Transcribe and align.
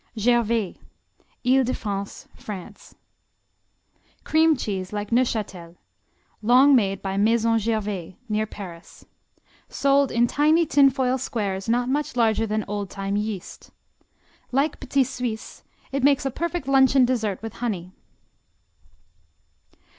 Gervais 0.17 0.79
Ile 1.45 1.63
de 1.63 1.75
France, 1.75 2.27
France 2.35 2.95
Cream 4.23 4.57
cheese 4.57 4.91
like 4.91 5.11
Neufchâtel, 5.11 5.75
long 6.41 6.75
made 6.75 7.03
by 7.03 7.17
Maison 7.17 7.59
Gervais, 7.59 8.17
near 8.27 8.47
Paris. 8.47 9.05
Sold 9.69 10.11
in 10.11 10.25
tiny 10.25 10.65
tin 10.65 10.89
foil 10.89 11.19
squares 11.19 11.69
not 11.69 11.87
much 11.87 12.15
larger 12.15 12.47
than 12.47 12.65
old 12.67 12.89
time 12.89 13.15
yeast. 13.15 13.69
Like 14.51 14.79
Petit 14.79 15.03
Suisse, 15.03 15.63
it 15.91 16.01
makes 16.03 16.25
a 16.25 16.31
perfect 16.31 16.67
luncheon 16.67 17.05
dessert 17.05 17.39
with 17.43 17.53
honey. 17.61 17.91